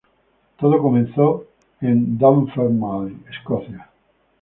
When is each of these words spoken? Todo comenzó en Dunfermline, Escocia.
Todo 0.57 0.81
comenzó 0.81 1.45
en 1.79 2.17
Dunfermline, 2.17 3.19
Escocia. 3.29 3.91